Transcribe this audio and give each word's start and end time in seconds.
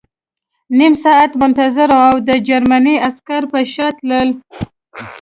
نیم 0.79 0.93
ساعت 1.03 1.31
منتظر 1.41 1.89
وم 1.93 2.01
او 2.09 2.15
د 2.27 2.29
جرمني 2.47 2.95
عسکر 3.07 3.41
په 3.51 3.59
شا 3.73 3.87
تلل 3.97 4.29